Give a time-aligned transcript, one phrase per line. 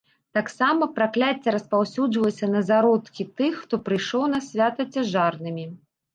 [0.35, 5.71] Таксама пракляцце распаўсюджвалася на зародкі тых, хто прыйшоў на свята цяжарнымі.